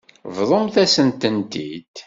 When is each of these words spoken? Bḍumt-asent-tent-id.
Bḍumt-asent-tent-id. 0.37 1.91